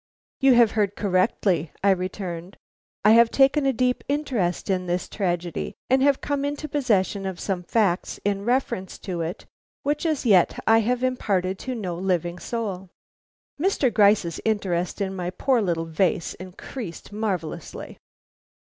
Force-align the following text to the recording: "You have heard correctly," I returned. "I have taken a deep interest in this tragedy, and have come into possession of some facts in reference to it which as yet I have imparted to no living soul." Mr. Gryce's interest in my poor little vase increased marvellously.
"You 0.39 0.55
have 0.55 0.71
heard 0.71 0.95
correctly," 0.95 1.71
I 1.83 1.91
returned. 1.91 2.57
"I 3.05 3.11
have 3.11 3.29
taken 3.29 3.67
a 3.67 3.71
deep 3.71 4.03
interest 4.07 4.67
in 4.67 4.87
this 4.87 5.07
tragedy, 5.07 5.75
and 5.91 6.01
have 6.01 6.21
come 6.21 6.43
into 6.43 6.67
possession 6.67 7.27
of 7.27 7.39
some 7.39 7.61
facts 7.61 8.19
in 8.25 8.43
reference 8.43 8.97
to 8.97 9.21
it 9.21 9.45
which 9.83 10.07
as 10.07 10.25
yet 10.25 10.57
I 10.65 10.79
have 10.79 11.03
imparted 11.03 11.59
to 11.59 11.75
no 11.75 11.93
living 11.93 12.39
soul." 12.39 12.89
Mr. 13.59 13.93
Gryce's 13.93 14.41
interest 14.43 15.01
in 15.01 15.15
my 15.15 15.29
poor 15.29 15.61
little 15.61 15.85
vase 15.85 16.33
increased 16.33 17.13
marvellously. 17.13 17.99